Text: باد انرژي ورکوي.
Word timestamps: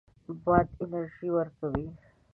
باد 0.45 0.67
انرژي 0.81 1.29
ورکوي. 1.35 1.87